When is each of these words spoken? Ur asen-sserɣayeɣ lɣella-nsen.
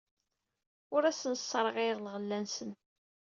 Ur 0.95 1.03
asen-sserɣayeɣ 1.05 1.99
lɣella-nsen. 2.01 2.71